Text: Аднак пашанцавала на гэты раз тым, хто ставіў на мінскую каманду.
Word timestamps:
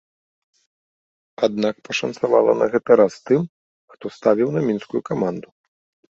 Аднак 1.47 1.75
пашанцавала 1.89 2.51
на 2.63 2.71
гэты 2.73 2.91
раз 3.03 3.13
тым, 3.29 3.41
хто 3.93 4.05
ставіў 4.19 4.47
на 4.59 4.67
мінскую 4.71 5.01
каманду. 5.13 5.49